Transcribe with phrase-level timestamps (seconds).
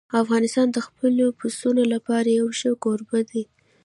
[0.21, 3.43] افغانستان د خپلو پسونو لپاره یو ښه کوربه دی.